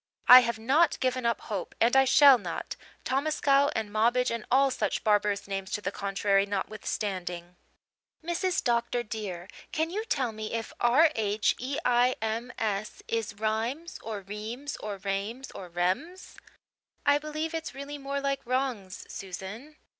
I 0.27 0.39
have 0.39 0.57
not 0.57 0.99
given 0.99 1.27
up 1.27 1.41
hope, 1.41 1.75
and 1.79 1.95
I 1.95 2.05
shall 2.05 2.39
not, 2.39 2.75
Tomascow 3.05 3.69
and 3.75 3.91
Mobbage 3.91 4.31
and 4.31 4.43
all 4.49 4.71
such 4.71 5.03
barbarous 5.03 5.47
names 5.47 5.69
to 5.73 5.81
the 5.81 5.91
contrary 5.91 6.47
notwithstanding. 6.47 7.55
Mrs. 8.25 8.63
Dr. 8.63 9.03
dear, 9.03 9.47
can 9.71 9.91
you 9.91 10.03
tell 10.05 10.31
me 10.31 10.53
if 10.55 10.73
R 10.81 11.11
h 11.15 11.53
e 11.59 11.77
i 11.85 12.15
m 12.19 12.51
s 12.57 13.03
is 13.07 13.35
Rimes 13.35 13.99
or 14.01 14.21
Reems 14.23 14.75
or 14.79 14.97
Rames 14.97 15.51
or 15.51 15.69
Rems?" 15.69 16.33
"I 17.05 17.19
believe 17.19 17.53
it's 17.53 17.75
really 17.75 17.99
more 17.99 18.19
like 18.19 18.41
'Rhangs,' 18.43 19.05
Susan." 19.07 19.75